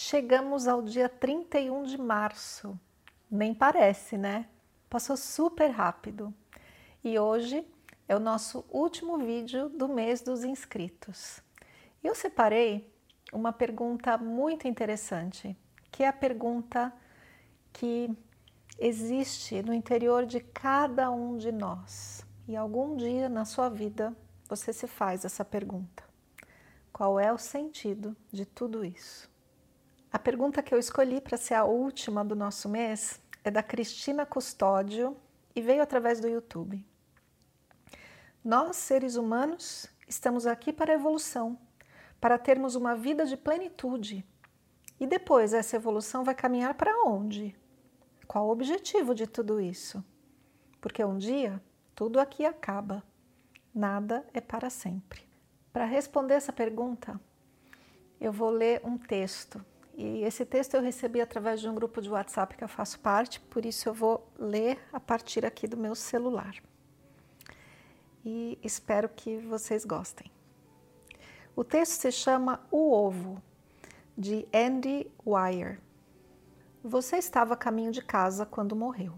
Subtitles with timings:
[0.00, 2.78] Chegamos ao dia 31 de março.
[3.28, 4.48] Nem parece, né?
[4.88, 6.32] Passou super rápido.
[7.02, 7.66] E hoje
[8.06, 11.42] é o nosso último vídeo do mês dos inscritos.
[12.00, 12.88] Eu separei
[13.32, 15.58] uma pergunta muito interessante,
[15.90, 16.92] que é a pergunta
[17.72, 18.08] que
[18.78, 22.24] existe no interior de cada um de nós.
[22.46, 24.16] E algum dia na sua vida
[24.48, 26.04] você se faz essa pergunta:
[26.92, 29.28] qual é o sentido de tudo isso?
[30.10, 34.24] A pergunta que eu escolhi para ser a última do nosso mês é da Cristina
[34.24, 35.14] Custódio
[35.54, 36.82] e veio através do YouTube.
[38.42, 41.58] Nós, seres humanos, estamos aqui para a evolução,
[42.18, 44.24] para termos uma vida de plenitude.
[44.98, 47.54] E depois essa evolução vai caminhar para onde?
[48.26, 50.02] Qual o objetivo de tudo isso?
[50.80, 51.62] Porque um dia
[51.94, 53.02] tudo aqui acaba,
[53.74, 55.28] nada é para sempre.
[55.70, 57.20] Para responder essa pergunta,
[58.18, 59.62] eu vou ler um texto
[60.00, 63.40] e esse texto eu recebi através de um grupo de WhatsApp que eu faço parte,
[63.40, 66.54] por isso eu vou ler a partir aqui do meu celular.
[68.24, 70.30] E espero que vocês gostem.
[71.56, 73.42] O texto se chama O Ovo,
[74.16, 75.80] de Andy Weir.
[76.84, 79.14] Você estava a caminho de casa quando morreu.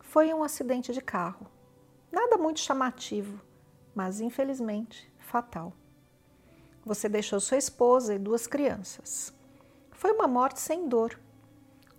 [0.00, 1.46] Foi um acidente de carro.
[2.12, 3.40] Nada muito chamativo,
[3.94, 5.72] mas infelizmente fatal.
[6.90, 9.32] Você deixou sua esposa e duas crianças.
[9.92, 11.20] Foi uma morte sem dor.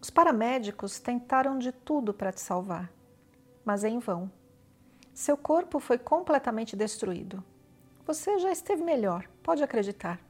[0.00, 2.92] Os paramédicos tentaram de tudo para te salvar,
[3.64, 4.28] mas em vão.
[5.14, 7.40] Seu corpo foi completamente destruído.
[8.04, 10.20] Você já esteve melhor, pode acreditar.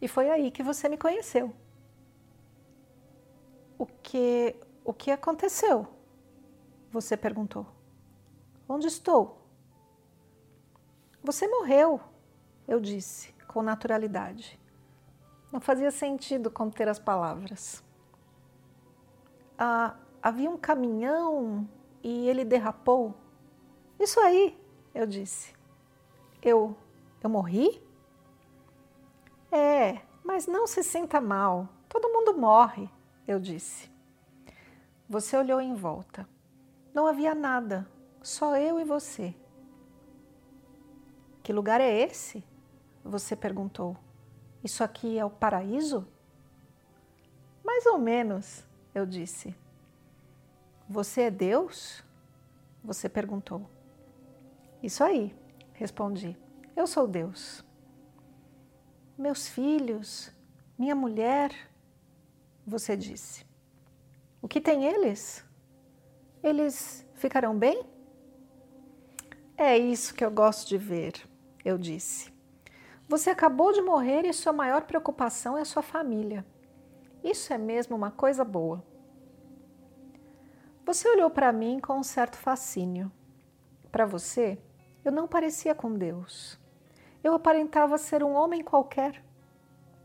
[0.00, 1.52] E foi aí que você me conheceu.
[3.76, 4.54] O que
[4.84, 5.88] o que aconteceu?
[6.92, 7.66] Você perguntou.
[8.68, 9.42] Onde estou?
[11.24, 12.00] Você morreu,
[12.66, 14.58] eu disse com naturalidade.
[15.52, 17.84] Não fazia sentido conter as palavras.
[19.56, 21.68] Ah, havia um caminhão
[22.02, 23.14] e ele derrapou.
[24.00, 24.58] Isso aí,
[24.92, 25.54] eu disse.
[26.42, 26.76] Eu,
[27.22, 27.80] eu morri?
[29.52, 31.68] É, mas não se sinta mal.
[31.88, 32.90] Todo mundo morre,
[33.28, 33.88] eu disse.
[35.08, 36.28] Você olhou em volta.
[36.92, 37.88] Não havia nada,
[38.20, 39.34] só eu e você.
[41.42, 42.42] Que lugar é esse?
[43.04, 43.96] Você perguntou.
[44.62, 46.08] Isso aqui é o paraíso?
[47.62, 49.54] Mais ou menos, eu disse.
[50.88, 52.02] Você é Deus?
[52.82, 53.68] Você perguntou.
[54.82, 55.36] Isso aí,
[55.74, 56.34] respondi.
[56.74, 57.62] Eu sou Deus.
[59.16, 60.32] Meus filhos,
[60.78, 61.52] minha mulher,
[62.66, 63.46] você disse.
[64.40, 65.44] O que tem eles?
[66.42, 67.84] Eles ficarão bem?
[69.56, 71.14] É isso que eu gosto de ver,
[71.64, 72.33] eu disse.
[73.06, 76.44] Você acabou de morrer e sua maior preocupação é a sua família.
[77.22, 78.82] Isso é mesmo uma coisa boa.
[80.86, 83.12] Você olhou para mim com um certo fascínio.
[83.92, 84.58] Para você,
[85.04, 86.58] eu não parecia com Deus.
[87.22, 89.22] Eu aparentava ser um homem qualquer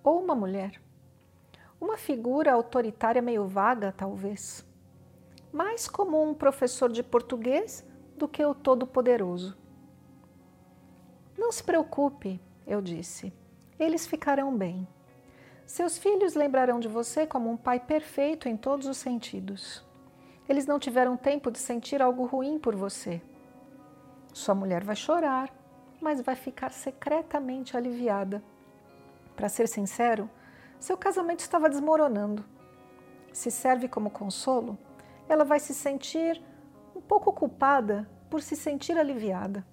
[0.04, 0.82] ou uma mulher.
[1.80, 4.66] Uma figura autoritária meio vaga, talvez.
[5.52, 7.86] Mais como um professor de português
[8.18, 9.58] do que o Todo-Poderoso.
[11.38, 13.34] Não se preocupe, eu disse.
[13.80, 14.88] Eles ficarão bem.
[15.66, 19.84] Seus filhos lembrarão de você como um pai perfeito em todos os sentidos.
[20.48, 23.22] Eles não tiveram tempo de sentir algo ruim por você.
[24.32, 25.54] Sua mulher vai chorar,
[26.00, 28.44] mas vai ficar secretamente aliviada.
[29.36, 30.30] Para ser sincero,
[30.80, 32.46] seu casamento estava desmoronando.
[33.34, 34.78] Se serve como consolo,
[35.28, 36.42] ela vai se sentir
[36.96, 39.66] um pouco culpada por se sentir aliviada.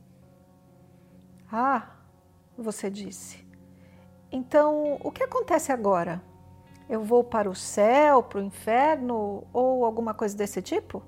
[1.50, 1.95] Ah,
[2.62, 3.46] você disse.
[4.30, 6.22] Então, o que acontece agora?
[6.88, 11.02] Eu vou para o céu, para o inferno ou alguma coisa desse tipo?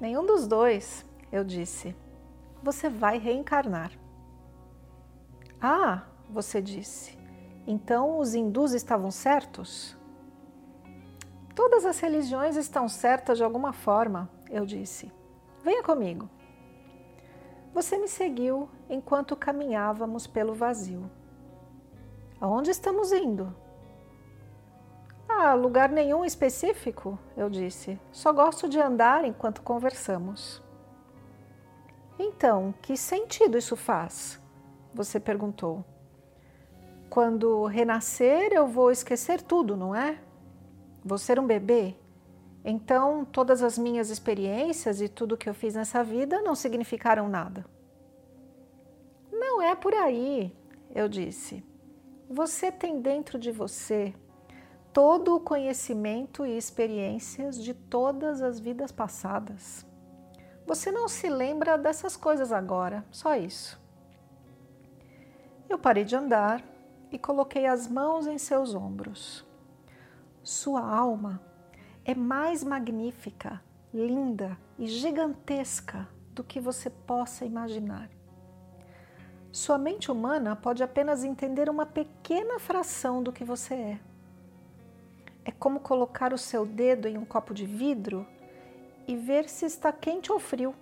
[0.00, 1.94] Nenhum dos dois, eu disse.
[2.62, 3.92] Você vai reencarnar.
[5.60, 7.16] Ah, você disse.
[7.66, 9.96] Então os hindus estavam certos?
[11.54, 15.12] Todas as religiões estão certas de alguma forma, eu disse.
[15.62, 16.28] Venha comigo.
[17.72, 21.10] Você me seguiu enquanto caminhávamos pelo vazio.
[22.40, 23.54] Aonde estamos indo?
[25.28, 27.98] Ah, lugar nenhum específico, eu disse.
[28.10, 30.62] Só gosto de andar enquanto conversamos.
[32.18, 34.40] Então, que sentido isso faz?
[34.92, 35.82] Você perguntou.
[37.08, 40.20] Quando renascer, eu vou esquecer tudo, não é?
[41.02, 41.96] Vou ser um bebê?
[42.64, 47.64] Então, todas as minhas experiências e tudo que eu fiz nessa vida não significaram nada.
[49.32, 50.56] Não é por aí,
[50.94, 51.64] eu disse.
[52.30, 54.14] Você tem dentro de você
[54.92, 59.84] todo o conhecimento e experiências de todas as vidas passadas.
[60.66, 63.80] Você não se lembra dessas coisas agora, só isso.
[65.68, 66.62] Eu parei de andar
[67.10, 69.44] e coloquei as mãos em seus ombros.
[70.42, 71.40] Sua alma
[72.04, 73.62] é mais magnífica,
[73.94, 78.10] linda e gigantesca do que você possa imaginar.
[79.52, 84.00] Sua mente humana pode apenas entender uma pequena fração do que você é.
[85.44, 88.26] É como colocar o seu dedo em um copo de vidro
[89.06, 90.74] e ver se está quente ou frio.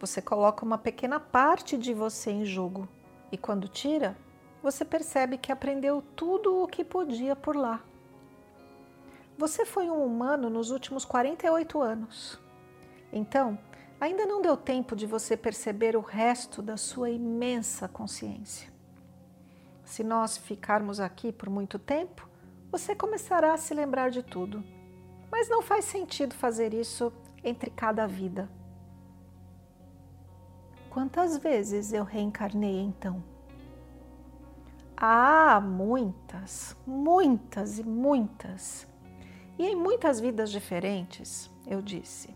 [0.00, 2.88] Você coloca uma pequena parte de você em jogo
[3.30, 4.16] e quando tira,
[4.62, 7.82] você percebe que aprendeu tudo o que podia por lá.
[9.38, 12.40] Você foi um humano nos últimos 48 anos.
[13.12, 13.56] Então,
[14.00, 18.68] ainda não deu tempo de você perceber o resto da sua imensa consciência.
[19.84, 22.28] Se nós ficarmos aqui por muito tempo,
[22.68, 24.64] você começará a se lembrar de tudo.
[25.30, 27.12] Mas não faz sentido fazer isso
[27.44, 28.50] entre cada vida.
[30.90, 33.22] Quantas vezes eu reencarnei então?
[34.96, 38.88] Ah, muitas, muitas e muitas
[39.58, 42.34] e em muitas vidas diferentes, eu disse.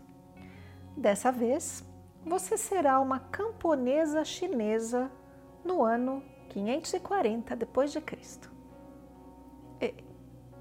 [0.95, 1.83] Dessa vez,
[2.25, 5.09] você será uma camponesa chinesa
[5.63, 8.51] no ano 540 depois de Cristo.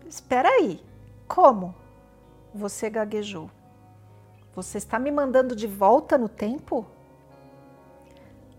[0.06, 0.82] espera aí,
[1.26, 1.74] como?
[2.54, 3.50] Você gaguejou.
[4.54, 6.86] Você está me mandando de volta no tempo?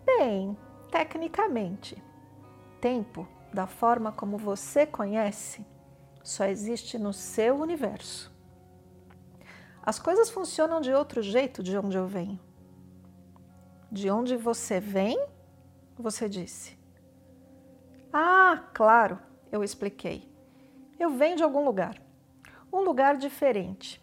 [0.04, 0.58] Bem,
[0.92, 2.02] tecnicamente,
[2.82, 5.66] tempo, da forma como você conhece,
[6.24, 8.32] só existe no seu universo.
[9.86, 12.40] As coisas funcionam de outro jeito de onde eu venho.
[13.92, 15.22] De onde você vem?
[16.00, 16.78] Você disse.
[18.12, 19.20] Ah, claro,
[19.52, 20.32] eu expliquei.
[20.98, 22.02] Eu venho de algum lugar.
[22.72, 24.02] Um lugar diferente.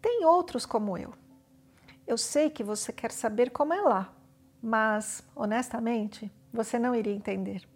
[0.00, 1.12] Tem outros como eu.
[2.06, 4.12] Eu sei que você quer saber como é lá,
[4.62, 7.68] mas, honestamente, você não iria entender.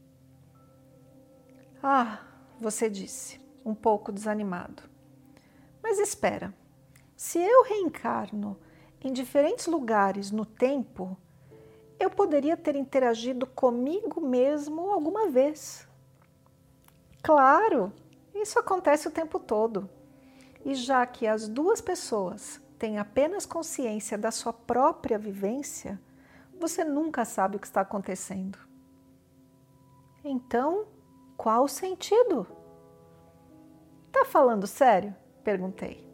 [1.82, 2.18] Ah,
[2.64, 4.82] você disse, um pouco desanimado.
[5.82, 6.54] Mas espera,
[7.14, 8.58] se eu reencarno
[9.02, 11.14] em diferentes lugares no tempo,
[12.00, 15.86] eu poderia ter interagido comigo mesmo alguma vez.
[17.22, 17.92] Claro,
[18.34, 19.88] isso acontece o tempo todo.
[20.64, 26.00] E já que as duas pessoas têm apenas consciência da sua própria vivência,
[26.58, 28.58] você nunca sabe o que está acontecendo.
[30.24, 30.86] Então,
[31.44, 32.46] qual o sentido?
[34.10, 35.14] Tá falando sério?
[35.44, 36.10] perguntei.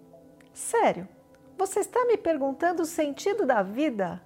[0.53, 1.07] Sério?
[1.57, 4.21] Você está me perguntando o sentido da vida?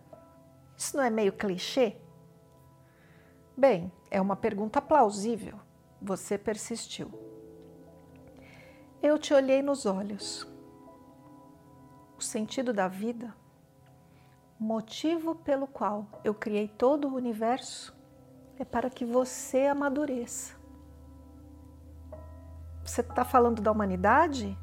[0.75, 1.99] Isso não é meio clichê?
[3.55, 5.61] Bem, é uma pergunta plausível.
[6.01, 7.11] Você persistiu.
[9.03, 10.49] Eu te olhei nos olhos.
[12.17, 13.37] O sentido da vida,
[14.59, 17.95] motivo pelo qual eu criei todo o universo,
[18.59, 20.54] é para que você amadureça.
[22.85, 24.57] Você está falando da humanidade?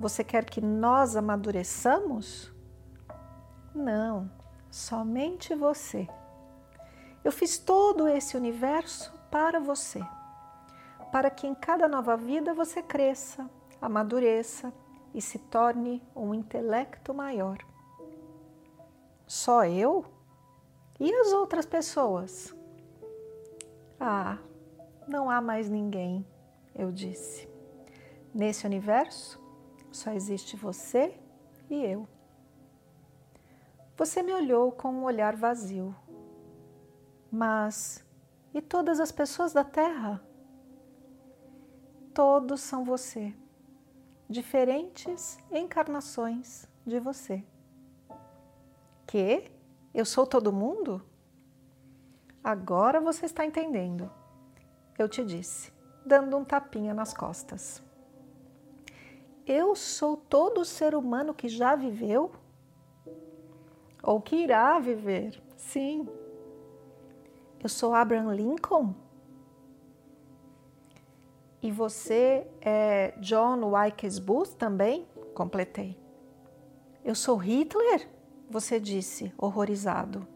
[0.00, 2.50] Você quer que nós amadureçamos?
[3.74, 4.30] Não,
[4.70, 6.08] somente você.
[7.22, 10.00] Eu fiz todo esse universo para você,
[11.12, 13.48] para que em cada nova vida você cresça,
[13.80, 14.72] amadureça
[15.12, 17.58] e se torne um intelecto maior.
[19.26, 20.06] Só eu?
[20.98, 22.54] E as outras pessoas?
[24.00, 24.38] Ah,
[25.06, 26.26] não há mais ninguém,
[26.74, 27.55] eu disse.
[28.36, 29.40] Nesse universo
[29.90, 31.18] só existe você
[31.70, 32.06] e eu.
[33.96, 35.96] Você me olhou com um olhar vazio.
[37.32, 38.04] Mas
[38.52, 40.22] e todas as pessoas da Terra?
[42.12, 43.34] Todos são você
[44.28, 47.42] diferentes encarnações de você.
[49.06, 49.50] Que?
[49.94, 51.02] Eu sou todo mundo?
[52.44, 54.12] Agora você está entendendo.
[54.98, 55.72] Eu te disse,
[56.04, 57.85] dando um tapinha nas costas.
[59.46, 62.32] Eu sou todo ser humano que já viveu?
[64.02, 65.40] Ou que irá viver?
[65.56, 66.08] Sim.
[67.62, 68.92] Eu sou Abraham Lincoln?
[71.62, 75.06] E você é John Wilkes Booth também?
[75.32, 75.96] Completei.
[77.04, 78.08] Eu sou Hitler?
[78.50, 80.26] Você disse, horrorizado.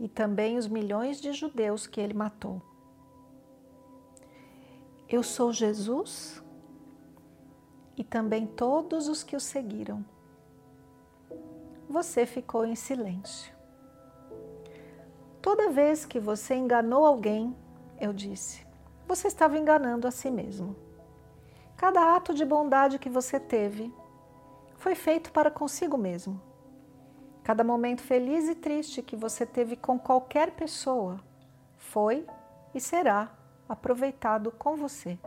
[0.00, 2.60] E também os milhões de judeus que ele matou.
[5.08, 6.42] Eu sou Jesus?
[7.96, 10.04] E também todos os que o seguiram.
[11.88, 13.52] Você ficou em silêncio.
[15.42, 17.54] Toda vez que você enganou alguém,
[18.00, 18.66] eu disse,
[19.06, 20.74] você estava enganando a si mesmo.
[21.76, 23.92] Cada ato de bondade que você teve
[24.76, 26.40] foi feito para consigo mesmo.
[27.42, 31.20] Cada momento feliz e triste que você teve com qualquer pessoa
[31.76, 32.24] foi
[32.72, 33.32] e será
[33.68, 35.18] aproveitado com você.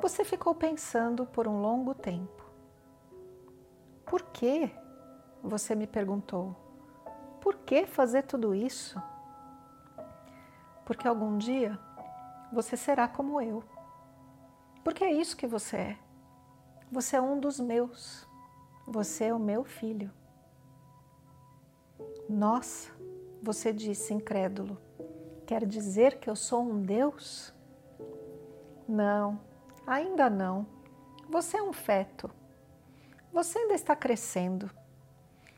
[0.00, 2.42] Você ficou pensando por um longo tempo.
[4.06, 4.70] Por que?
[5.42, 6.56] Você me perguntou.
[7.38, 9.00] Por que fazer tudo isso?
[10.86, 11.78] Porque algum dia
[12.50, 13.62] você será como eu.
[14.82, 15.98] Porque é isso que você é.
[16.90, 18.26] Você é um dos meus.
[18.86, 20.10] Você é o meu filho.
[22.26, 22.90] Nossa,
[23.42, 24.78] você disse incrédulo.
[25.46, 27.54] Quer dizer que eu sou um Deus?
[28.88, 29.38] Não,
[29.90, 30.66] ainda não.
[31.28, 32.30] Você é um feto.
[33.32, 34.70] Você ainda está crescendo.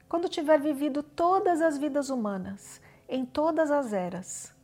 [0.09, 4.55] Quando tiver vivido todas as vidas humanas, em todas as eras,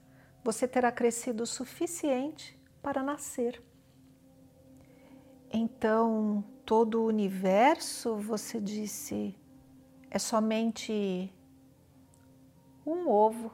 [0.44, 3.62] você terá crescido o suficiente para nascer.
[5.50, 9.34] Então, todo o universo, você disse,
[10.10, 11.32] é somente
[12.84, 13.50] um ovo,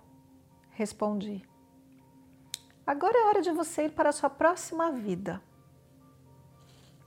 [0.71, 1.47] respondi.
[2.87, 5.41] Agora é hora de você ir para a sua próxima vida.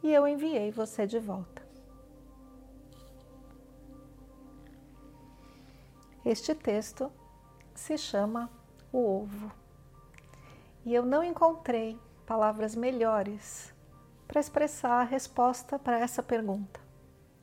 [0.03, 1.65] E eu enviei você de volta.
[6.23, 7.11] Este texto
[7.73, 8.49] se chama
[8.91, 9.51] O Ovo.
[10.85, 13.73] E eu não encontrei palavras melhores
[14.27, 16.79] para expressar a resposta para essa pergunta.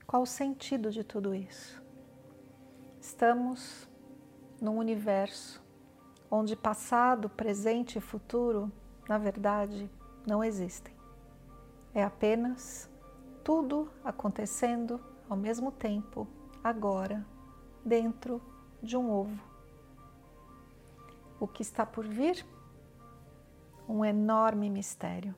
[0.06, 1.82] Qual o sentido de tudo isso?
[3.00, 3.88] Estamos
[4.60, 5.62] num universo
[6.30, 8.70] onde passado, presente e futuro,
[9.08, 9.90] na verdade,
[10.26, 10.93] não existem.
[11.94, 12.90] É apenas
[13.44, 16.26] tudo acontecendo ao mesmo tempo,
[16.62, 17.24] agora,
[17.84, 18.42] dentro
[18.82, 19.38] de um ovo.
[21.38, 22.44] O que está por vir?
[23.88, 25.34] Um enorme mistério.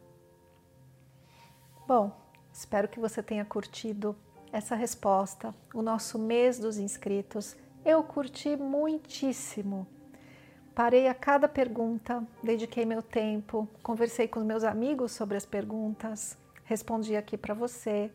[1.86, 2.16] Bom,
[2.52, 4.16] espero que você tenha curtido
[4.50, 7.54] essa resposta, o nosso mês dos inscritos.
[7.84, 9.86] Eu curti muitíssimo.
[10.74, 16.36] Parei a cada pergunta, dediquei meu tempo, conversei com meus amigos sobre as perguntas,
[16.66, 18.10] respondi aqui para você.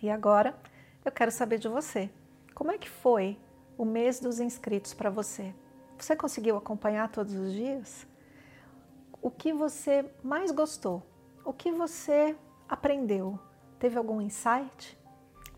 [0.00, 0.56] E agora
[1.04, 2.08] eu quero saber de você.
[2.54, 3.36] Como é que foi
[3.76, 5.54] o mês dos inscritos para você.
[5.98, 8.06] Você conseguiu acompanhar todos os dias?
[9.20, 11.02] O que você mais gostou?
[11.44, 12.36] O que você
[12.68, 13.38] aprendeu?
[13.78, 14.98] Teve algum insight?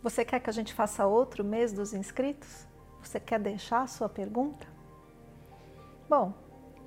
[0.03, 2.67] Você quer que a gente faça outro mês dos inscritos?
[3.03, 4.67] Você quer deixar a sua pergunta?
[6.09, 6.33] Bom,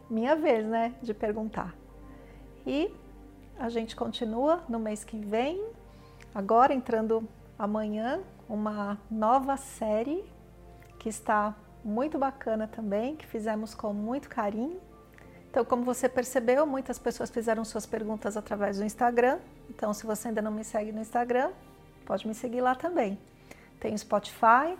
[0.09, 1.75] minha vez, né, de perguntar.
[2.65, 2.93] E
[3.59, 5.61] a gente continua no mês que vem,
[6.33, 10.23] agora entrando amanhã, uma nova série
[10.97, 14.79] que está muito bacana também, que fizemos com muito carinho.
[15.51, 19.39] Então, como você percebeu, muitas pessoas fizeram suas perguntas através do Instagram.
[19.69, 21.51] Então, se você ainda não me segue no Instagram,
[22.05, 23.19] pode me seguir lá também.
[23.79, 24.77] Tem o Spotify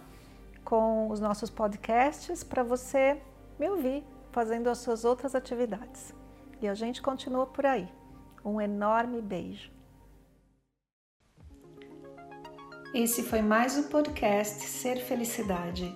[0.64, 3.22] com os nossos podcasts para você
[3.60, 6.14] me ouvir fazendo as suas outras atividades.
[6.62, 7.99] E a gente continua por aí.
[8.44, 9.72] Um enorme beijo.
[12.94, 15.96] Esse foi mais o podcast Ser Felicidade.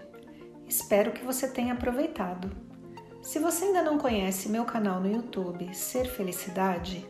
[0.68, 2.52] Espero que você tenha aproveitado.
[3.22, 7.04] Se você ainda não conhece meu canal no YouTube Ser Felicidade,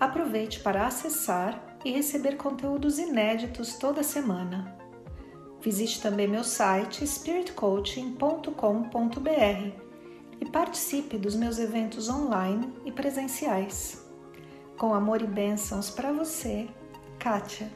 [0.00, 4.74] aproveite para acessar e receber conteúdos inéditos toda semana.
[5.60, 9.88] Visite também meu site spiritcoaching.com.br
[10.40, 14.07] e participe dos meus eventos online e presenciais.
[14.78, 16.68] Com amor e bênçãos para você,
[17.18, 17.68] Kátia.